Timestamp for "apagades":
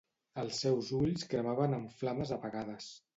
2.39-2.89